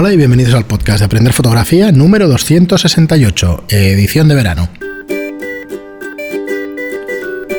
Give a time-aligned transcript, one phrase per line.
[0.00, 4.68] Hola y bienvenidos al podcast de Aprender Fotografía número 268, edición de verano.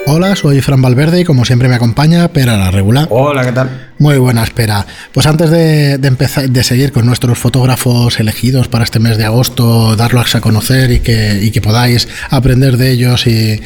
[0.08, 3.08] Hola, soy Fran Valverde y como siempre me acompaña Pera la Regular.
[3.10, 3.89] Hola, ¿qué tal?
[4.00, 4.88] Muy buena espera.
[5.12, 9.98] Pues antes de, empezar, de seguir con nuestros fotógrafos elegidos para este mes de agosto,
[9.98, 13.60] darlos a conocer y que, podáis aprender de ellos y,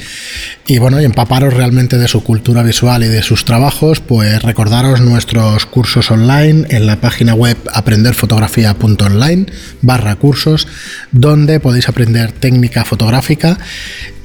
[0.66, 5.02] y, bueno, y empaparos realmente de su cultura visual y de sus trabajos, pues recordaros
[5.02, 9.46] nuestros cursos online en la página web aprenderfotografía.online
[9.84, 10.68] barra cursos,
[11.12, 13.60] donde podéis aprender técnica fotográfica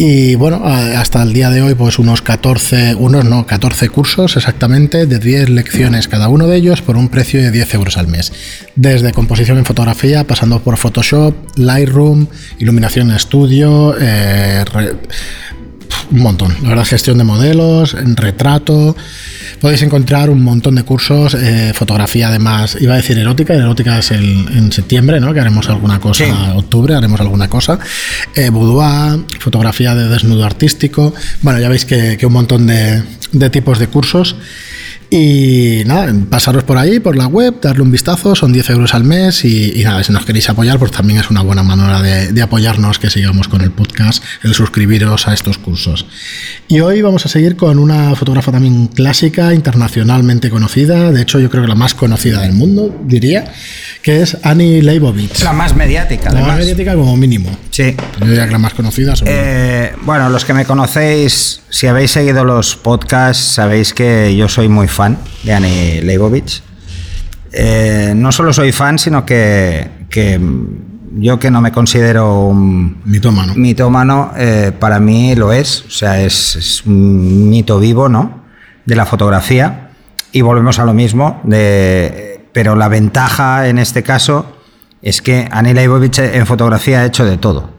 [0.00, 5.06] y bueno, hasta el día de hoy, pues unos 14, unos no, 14 cursos exactamente
[5.06, 8.32] de 10 lecciones cada uno de ellos por un precio de 10 euros al mes.
[8.76, 12.26] Desde composición en fotografía, pasando por Photoshop, Lightroom,
[12.60, 14.64] iluminación en estudio, eh,
[16.10, 16.54] un montón.
[16.62, 18.96] La verdad, gestión de modelos, retrato.
[19.60, 24.12] Podéis encontrar un montón de cursos, eh, fotografía además, iba a decir erótica, erótica es
[24.12, 25.34] en septiembre, ¿no?
[25.34, 27.78] Que haremos alguna cosa, en octubre haremos alguna cosa.
[28.34, 31.12] Eh, boudoir, fotografía de desnudo artístico.
[31.42, 33.02] Bueno, ya veis que, un montón de,
[33.32, 34.36] de tipos de cursos.
[35.10, 39.04] Y nada, pasaros por ahí, por la web, darle un vistazo, son 10 euros al
[39.04, 42.98] mes y, nada, si nos queréis apoyar, pues también es una buena manera de, apoyarnos
[42.98, 43.70] que sigamos con el
[44.42, 46.06] el suscribiros a estos cursos.
[46.68, 51.50] Y hoy vamos a seguir con una fotógrafa también clásica, internacionalmente conocida, de hecho yo
[51.50, 53.52] creo que la más conocida del mundo, diría,
[54.02, 55.42] que es Annie Leibovitz.
[55.42, 57.50] La más mediática, La más mediática como mínimo.
[57.70, 57.96] Sí.
[58.20, 59.14] Yo diría que la más conocida.
[59.24, 64.68] Eh, bueno, los que me conocéis, si habéis seguido los podcasts, sabéis que yo soy
[64.68, 66.62] muy fan de Annie Leibovitz.
[67.52, 69.88] Eh, no solo soy fan, sino que,
[71.16, 75.84] yo que no me considero un mitómano, mitómano eh, para mí lo es.
[75.86, 78.42] O sea, es, un mito vivo, ¿no?
[78.84, 79.90] De la fotografía.
[80.32, 84.56] Y volvemos a lo mismo, de, pero la ventaja en este caso
[85.00, 87.70] es que Annie Leibovitz en fotografía ha hecho de todo.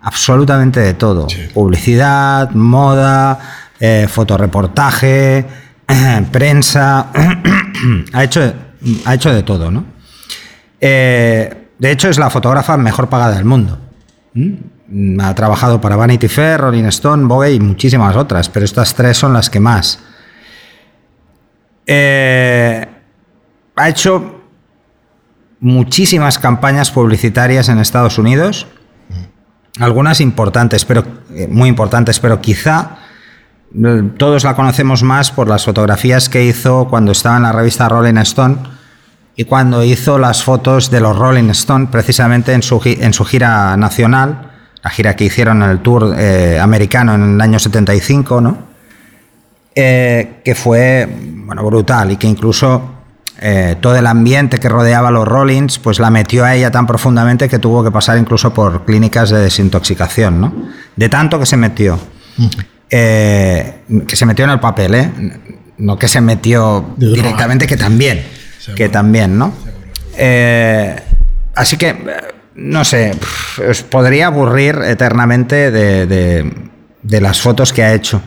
[0.00, 1.26] Absolutamente de todo.
[1.54, 3.38] Publicidad, moda,
[3.80, 5.44] eh, fotoreportaje
[6.32, 7.10] prensa,
[8.12, 8.52] ha, hecho,
[9.04, 9.84] ha hecho de todo, ¿no?
[10.80, 13.78] Eh, de hecho, es la fotógrafa mejor pagada del mundo.
[14.34, 15.20] ¿Mm?
[15.20, 19.32] Ha trabajado para Vanity Fair, Rolling Stone, Vogue y muchísimas otras, pero estas tres son
[19.32, 20.00] las que más.
[21.86, 22.86] Eh,
[23.76, 24.42] ha hecho
[25.60, 28.66] muchísimas campañas publicitarias en Estados Unidos,
[29.78, 32.98] algunas importantes, pero eh, muy importantes, pero quizá
[34.16, 38.16] todos la conocemos más por las fotografías que hizo cuando estaba en la revista Rolling
[38.16, 38.56] Stone
[39.38, 43.76] y cuando hizo las fotos de los Rolling Stone, precisamente en su, en su gira
[43.76, 44.50] nacional,
[44.82, 48.58] la gira que hicieron en el tour eh, americano en el año 75, ¿no?
[49.76, 51.08] Eh, que fue
[51.46, 52.82] bueno, brutal y que incluso
[53.40, 56.88] eh, todo el ambiente que rodeaba a los Rollins, pues la metió a ella tan
[56.88, 60.52] profundamente que tuvo que pasar incluso por clínicas de desintoxicación, ¿no?
[60.96, 61.96] De tanto que se metió.
[62.88, 65.12] Que se metió en el papel, ¿eh?
[65.78, 68.37] No que se metió directamente, que también.
[68.76, 69.52] Que también, ¿no?
[70.16, 70.96] Eh,
[71.54, 71.96] así que,
[72.54, 73.12] no sé,
[73.68, 78.22] os podría aburrir eternamente de, las fotos que ha hecho.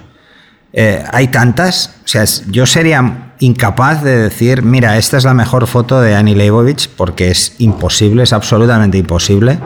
[1.11, 5.99] hay tantas, o sea, yo sería incapaz de decir, mira, esta es la mejor foto
[6.01, 9.59] de Annie Leibovich, porque es imposible, es absolutamente imposible.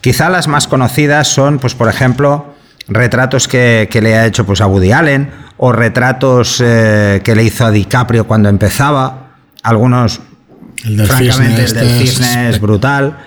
[0.00, 2.54] Quizá las más conocidas son, pues, por ejemplo,
[2.88, 7.64] retratos que, le ha hecho pues, a Woody Allen o retratos eh, que le hizo
[7.64, 9.21] a DiCaprio cuando empezaba.
[9.62, 10.20] Algunos,
[10.84, 13.18] el francamente, el del este cisne es brutal.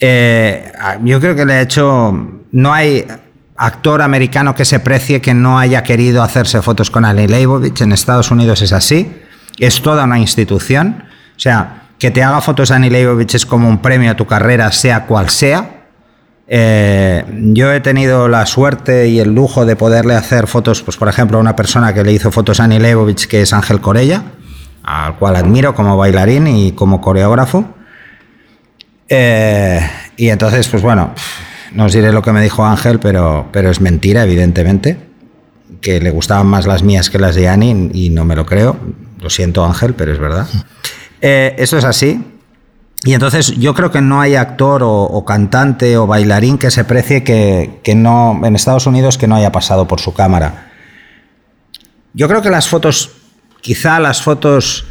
[0.00, 0.72] Eh,
[1.04, 2.42] yo creo que le ha hecho.
[2.52, 3.06] No hay
[3.56, 7.80] actor americano que se precie que no haya querido hacerse fotos con Annie Leibovitz.
[7.80, 9.12] En Estados Unidos es así.
[9.58, 11.04] Es toda una institución.
[11.36, 14.70] O sea, que te haga fotos Annie Leibovitz es como un premio a tu carrera,
[14.72, 15.70] sea cual sea.
[16.48, 21.08] Eh, yo he tenido la suerte y el lujo de poderle hacer fotos, pues por
[21.08, 24.22] ejemplo, a una persona que le hizo fotos a Annie Leibovitz, que es Ángel Corella,
[24.86, 27.64] al cual admiro como bailarín y como coreógrafo.
[29.08, 29.80] Eh,
[30.16, 31.12] y entonces, pues bueno,
[31.72, 34.98] no os diré lo que me dijo Ángel, pero, pero es mentira, evidentemente,
[35.80, 38.76] que le gustaban más las mías que las de Annie y no me lo creo.
[39.20, 40.46] Lo siento Ángel, pero es verdad.
[41.20, 42.24] Eh, eso es así.
[43.04, 47.22] Y entonces yo creo que no hay actor o, cantante o bailarín que se precie
[47.22, 50.72] que, no, en Estados Unidos que no haya pasado por su cámara.
[52.14, 53.12] Yo creo que las fotos,
[53.66, 54.84] quizá las fotos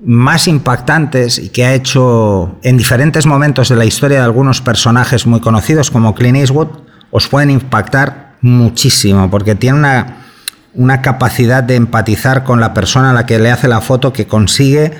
[0.00, 5.26] más impactantes y que ha hecho en diferentes momentos de la historia de algunos personajes
[5.26, 6.68] muy conocidos como Clint Eastwood,
[7.10, 10.16] os pueden impactar muchísimo, porque tiene una,
[10.72, 14.26] una capacidad de empatizar con la persona a la que le hace la foto que
[14.26, 14.94] consigue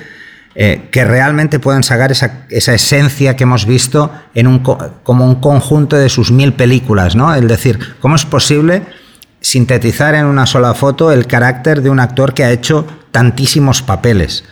[0.53, 5.41] eh, que realmente puedan sacar esa, esa, esencia que hemos visto en un, como un
[5.41, 7.33] conjunto de sus mil películas, ¿no?
[7.33, 8.83] Es decir, ¿cómo es posible
[9.47, 14.43] sintetizar en una sola foto el carácter de un actor que ha hecho tantísimos papeles?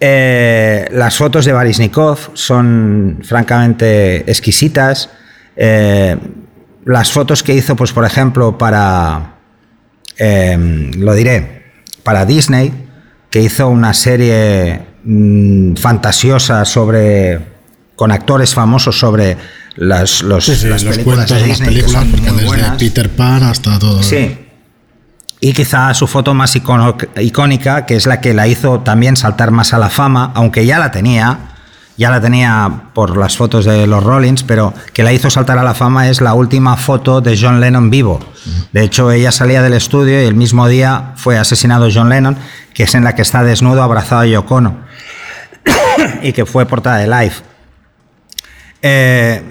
[0.00, 5.10] Eh, las fotos de Barisnikov son francamente exquisitas.
[5.56, 6.16] Eh,
[6.84, 9.34] las fotos que hizo, pues por ejemplo, para,
[10.18, 11.62] eh, lo diré,
[12.02, 12.72] para Disney,
[13.28, 17.38] que hizo una serie mmm, fantasiosa sobre,
[17.94, 19.36] con actores famosos sobre
[19.76, 22.34] las, los, sí, sí, las los películas cuentos, de las que películas, son porque muy
[22.40, 22.76] desde buenas.
[22.78, 24.02] Peter Pan hasta todo.
[24.02, 24.38] Sí.
[25.40, 29.50] Y quizá su foto más icono- icónica, que es la que la hizo también saltar
[29.52, 31.38] más a la fama, aunque ya la tenía,
[31.96, 35.62] ya la tenía por las fotos de los Rollins, pero que la hizo saltar a
[35.62, 38.20] la fama es la última foto de John Lennon vivo.
[38.72, 42.36] De hecho, ella salía del estudio y el mismo día fue asesinado John Lennon,
[42.74, 44.76] que es en la que está desnudo abrazado a Yoko Ono,
[46.22, 47.42] y que fue portada de Life.
[48.82, 49.42] Eh,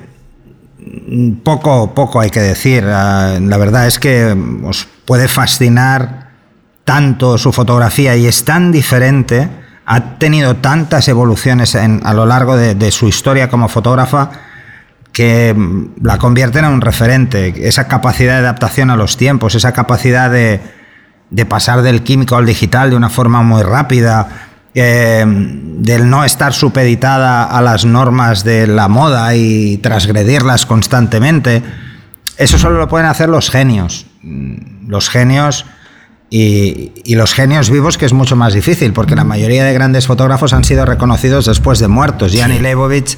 [1.44, 2.86] poco, poco hay que decir.
[2.88, 6.30] Ah, La verdad es que os puede fascinar
[6.83, 9.47] tanto su fotografía y es tan diferente,
[9.86, 14.31] ha tenido tantas evoluciones a lo largo de, su historia como fotógrafa
[15.12, 17.68] que mm, la convierten en un referente.
[17.68, 22.89] Esa capacidad de adaptación a los tiempos, esa capacidad de pasar del químico al digital
[22.91, 28.88] de una forma muy rápida, eh, del no estar supeditada a las normas de la
[28.88, 31.63] moda y transgredirlas constantemente.
[32.38, 34.06] Eso solo lo pueden hacer los genios.
[34.21, 35.66] Mm, Los genios
[36.31, 40.06] y, y los genios vivos, que es mucho más difícil, porque la mayoría de grandes
[40.06, 42.34] fotógrafos han sido reconocidos después de muertos.
[42.34, 43.18] Yanni Leibovitz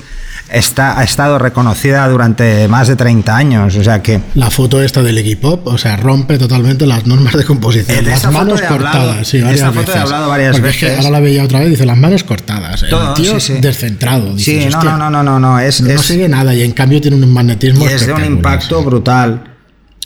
[0.50, 4.22] está, ha estado reconocida durante más de 30 años, o sea que...
[4.36, 7.98] La foto esta del Equipop, o sea, rompe totalmente las normas de composición.
[7.98, 10.02] Eh, de las manos he hablado- cortadas, sí, varias esta foto he veces.
[10.02, 11.00] hablado varias Porque es que veces.
[11.06, 12.86] ahora la veía otra vez, dice las manos cortadas.
[12.90, 13.62] Todo, el tío sí, sí.
[13.62, 14.38] descentrado.
[14.38, 16.64] Sí, dices, no, "Hostia, no, no, no, no, no, es, no es- sigue nada y
[16.64, 18.86] en cambio tiene un magnetismo y es de un impacto sí.
[18.86, 19.44] brutal.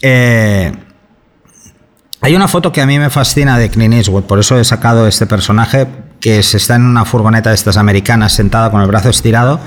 [0.01, 0.71] Eh,
[2.25, 5.07] hay una foto que a mí me fascina de Clint Eastwood, por eso he sacado
[5.07, 5.85] este personaje
[6.19, 9.59] que se está en una furgoneta de estas americanas sentado con el brazo estirado,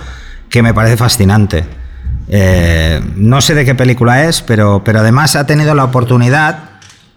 [0.51, 1.65] que me parece fascinante.
[2.29, 6.59] Eh, no sé de qué película es, pero, pero además ha tenido la oportunidad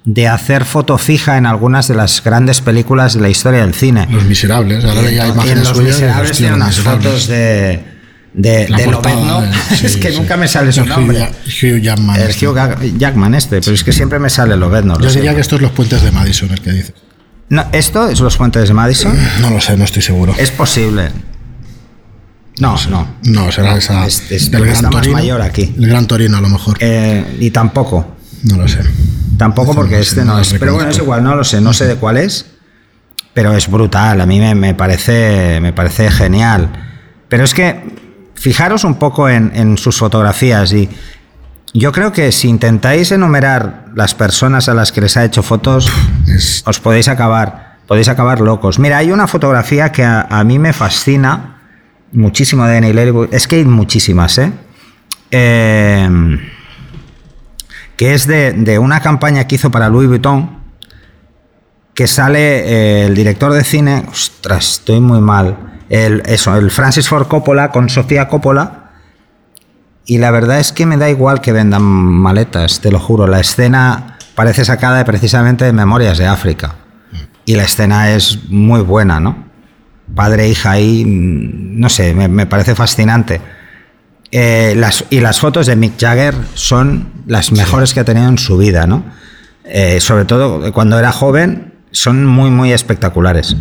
[0.03, 4.07] de hacer foto fija en algunas de las grandes películas de la historia del cine.
[4.11, 6.77] Los miserables, ahora veía Y en imágenes Los y dices, Miserables "Hostia, tiene Los unas
[6.77, 7.05] Miserables".
[7.07, 7.90] fotos de,
[8.33, 9.43] de, de portada, Lobezno.
[9.43, 10.17] eh, sí, es que sí.
[10.17, 11.31] nunca me sale su El Hugh nombre.
[11.45, 12.15] Hugh Jackman.
[12.19, 12.47] El este.
[12.47, 14.95] Hugh Jackman este, pero es que siempre me sale Lobezno.
[14.95, 15.17] lo Yo sé.
[15.17, 16.93] diría que esto es los puentes de Madison, el que dice.
[17.49, 19.13] No, ¿Esto es los puentes de Madison?
[19.41, 20.33] No lo sé, no estoy seguro.
[20.37, 21.11] Es posible.
[22.59, 23.07] No, no.
[23.25, 24.05] No, será esa.
[24.05, 25.73] Es- es- del está Gran más mayor aquí.
[25.77, 26.77] El Gran Torino, a lo mejor.
[26.79, 28.15] Eh, y tampoco.
[28.43, 28.79] No lo sé.
[29.37, 30.53] Tampoco porque no este no no es.
[30.53, 32.45] Pero bueno, es igual, no lo sé, no sé de cuál es.
[33.33, 36.69] Pero es brutal, a mí me, me parece, me parece genial.
[37.29, 38.00] Pero es que
[38.41, 40.89] fijaros un poco en, en sus fotografías y
[41.73, 45.89] yo creo que si intentáis enumerar las personas a las que les ha hecho fotos,
[46.65, 48.79] os podéis acabar, podéis acabar locos.
[48.79, 51.61] Mira, hay una fotografía que a, a mí me fascina
[52.11, 53.33] muchísimo de Annie Leibovitz.
[53.33, 54.51] Es que hay muchísimas, ¿eh?
[55.29, 56.09] Eh,
[57.95, 60.59] que es de, de una campaña que hizo para Louis Vuitton,
[61.93, 67.09] que sale eh, el director de cine, ostras, estoy muy mal, el, eso, el Francis
[67.09, 68.91] Ford Coppola con Sofía Coppola,
[70.05, 73.41] y la verdad es que me da igual que vendan maletas, te lo juro, la
[73.41, 76.75] escena parece sacada de, precisamente de Memorias de África,
[77.45, 79.35] y la escena es muy buena, ¿no?
[80.15, 83.41] Padre e hija ahí, no sé, me, me parece fascinante.
[84.31, 88.37] Eh, las, y las fotos de Mick Jagger son las mejores que ha tenido en
[88.37, 89.03] su vida, ¿no?
[89.65, 93.57] Eh, sobre todo cuando era joven, son muy, muy espectaculares.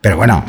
[0.00, 0.44] Pero bueno,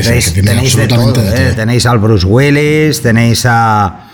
[0.00, 1.54] tenéis, que tiene tenéis de todo, absolutamente de ¿eh?
[1.54, 4.08] Tenéis al Bruce Willis, tenéis a,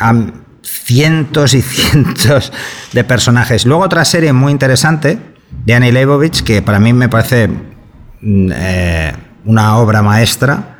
[0.00, 0.26] a
[0.62, 2.52] cientos y cientos
[2.92, 3.64] de personajes.
[3.66, 5.18] Luego otra serie muy interesante
[5.64, 9.12] de Annie Leibovitz, que para mí me parece mm, eh,
[9.44, 10.74] una obra maestra,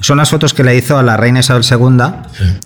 [0.00, 2.58] son las fotos que le hizo a la reina Isabel II,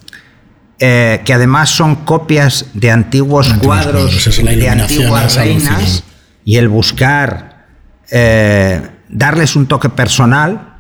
[0.78, 6.04] eh, que además son copias de antiguos, Antiguos cuadros, de antiguas reinas
[6.44, 7.66] y el buscar
[8.10, 10.75] eh, darles un toque personal.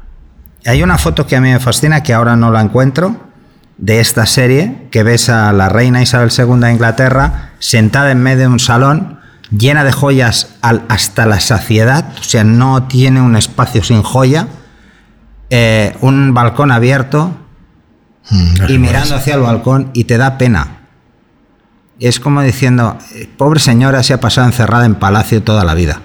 [0.66, 3.16] Hay una foto que a mí me fascina, que ahora no la encuentro,
[3.78, 8.40] de esta serie, que ves a la reina Isabel II de Inglaterra sentada en medio
[8.40, 9.20] de un salón
[9.50, 14.48] llena de joyas al- hasta la saciedad, o sea, no tiene un espacio sin joya,
[15.50, 17.36] eh, un balcón abierto
[18.28, 20.78] Mm, y mirando hacia el balcón y te da pena.
[22.00, 26.00] Es como diciendo, eh, pobre señora se ha pasado encerrada en palacio toda la vida.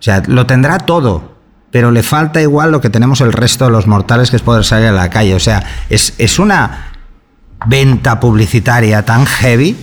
[0.00, 1.33] O sea, lo tendrá todo,
[1.74, 4.64] pero le falta igual lo que tenemos el resto de los mortales, que es poder
[4.64, 5.34] salir a la calle.
[5.34, 6.92] O sea, es, es una
[7.66, 9.76] venta publicitaria tan heavy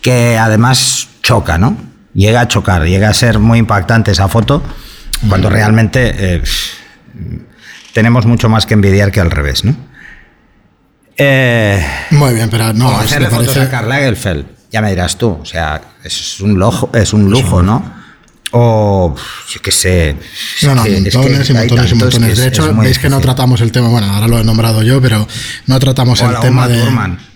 [0.00, 1.76] que además choca, ¿no?
[2.14, 4.62] Llega a chocar, llega a ser muy impactante esa foto,
[5.28, 6.42] cuando realmente eh,
[7.92, 9.74] tenemos mucho más que envidiar que al revés, ¿no?
[11.16, 15.36] Eh, muy bien, pero no, es, hacerle fotos a Karl Lagerfeld, ya me dirás tú,
[15.42, 17.97] o sea, es un lujo, es un lujo, ¿no?
[18.52, 19.14] O,
[19.48, 20.16] yo qué sé.
[20.62, 22.38] No, no, montones y montones y montones.
[22.38, 25.26] de hecho, veis que no tratamos el tema, bueno, ahora lo he nombrado yo, pero
[25.66, 26.82] no tratamos el tema de,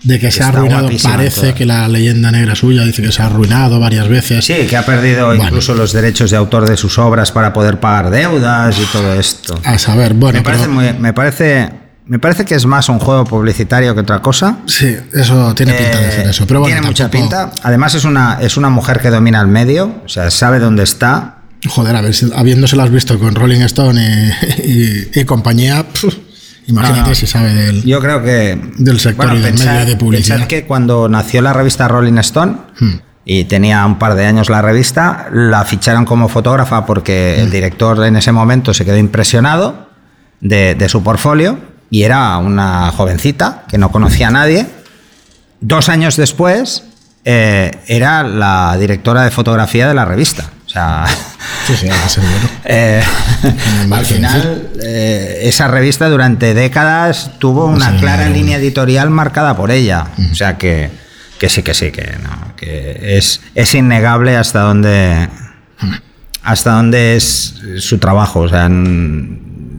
[0.03, 0.89] de, que, se ha arruinado.
[1.03, 4.43] Parece que la leyenda negra suya dice que se ha arruinado varias veces.
[4.43, 8.09] Sí, que ha perdido incluso los derechos de autor de sus obras para poder pagar
[8.09, 9.59] deudas y todo esto.
[9.63, 10.39] A saber, bueno.
[10.39, 14.57] Me parece, me parece me parece que es más un juego publicitario que otra cosa.
[14.65, 16.45] Sí, eso tiene pinta de ser eso.
[16.45, 17.51] Pero bueno, tiene mucha pinta.
[17.63, 21.37] Además es una, es una mujer que domina el medio, o sea, sabe dónde está.
[21.65, 25.85] Joder, a ver, habiéndoselas visto con Rolling Stone y, compañía,
[26.67, 30.45] imagínate si sabe del, yo creo que, del sector y del medio de publicidad.
[30.47, 32.93] Que cuando nació la revista Rolling Stone, hmm.
[33.23, 37.51] y tenía un par de años la revista, la ficharon como fotógrafa porque el hmm.
[37.51, 39.87] director en ese momento se quedó impresionado
[40.41, 44.65] de, de su portfolio y era una jovencita que no conocía a nadie.
[45.61, 46.85] Dos años después
[47.23, 50.49] eh, era la directora de fotografía de la revista.
[50.65, 51.05] O sea,
[51.67, 51.87] sí, sí,
[52.65, 53.03] eh,
[53.91, 60.07] al final, eh, esa revista durante décadas tuvo una clara línea editorial marcada por ella.
[60.31, 60.89] O sea que,
[61.37, 65.29] que sí, que sí, que, no, que es, es innegable hasta dónde,
[66.41, 68.39] hasta dónde es su trabajo.
[68.39, 68.67] O sea,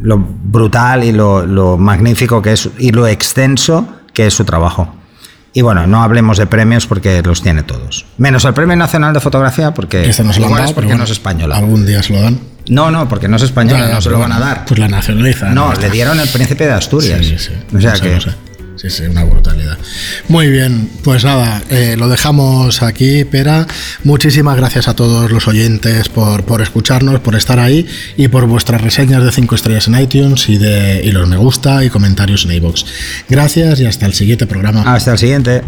[0.04, 4.94] lo brutal y lo, magnífico que es y lo extenso que es su trabajo.
[5.54, 8.04] Y bueno, no hablemos de premios porque los tiene todos.
[8.18, 11.10] Menos el Premio Nacional de Fotografía porque, este no se lo es porque no es
[11.10, 11.56] española.
[11.56, 12.38] Algún día se lo dan.
[12.68, 14.64] No, no, porque no es española, no se lo van a dar.
[14.66, 15.54] Pues la nacionalizan.
[15.54, 17.24] No, le dieron el Príncipe de Asturias.
[17.24, 18.18] Sí, sí, O sea que...
[18.86, 19.78] Sí, una brutalidad.
[20.28, 23.66] Muy bien, pues nada, eh, lo dejamos aquí, Pera.
[24.02, 27.86] Muchísimas gracias a todos los oyentes por, por escucharnos, por estar ahí
[28.16, 31.82] y por vuestras reseñas de 5 estrellas en iTunes y, de, y los me gusta
[31.82, 32.84] y comentarios en iVoox.
[33.28, 34.82] Gracias y hasta el siguiente programa.
[34.82, 35.62] Hasta el siguiente.